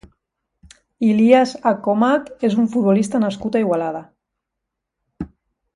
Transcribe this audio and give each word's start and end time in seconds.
Ilias 1.07 1.53
Akhomach 1.73 2.47
és 2.49 2.57
un 2.63 2.71
futbolista 2.77 3.23
nascut 3.27 3.59
a 3.61 3.65
Igualada. 3.67 4.05